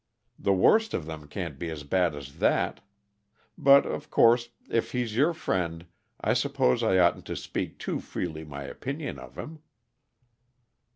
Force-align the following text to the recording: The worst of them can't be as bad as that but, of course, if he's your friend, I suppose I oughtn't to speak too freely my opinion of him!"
The 0.39 0.51
worst 0.51 0.95
of 0.95 1.05
them 1.05 1.27
can't 1.27 1.59
be 1.59 1.69
as 1.69 1.83
bad 1.83 2.15
as 2.15 2.37
that 2.39 2.83
but, 3.55 3.85
of 3.85 4.09
course, 4.09 4.49
if 4.67 4.93
he's 4.93 5.15
your 5.15 5.31
friend, 5.31 5.85
I 6.19 6.33
suppose 6.33 6.81
I 6.81 6.97
oughtn't 6.97 7.25
to 7.27 7.35
speak 7.35 7.77
too 7.77 7.99
freely 7.99 8.43
my 8.43 8.63
opinion 8.63 9.19
of 9.19 9.37
him!" 9.37 9.59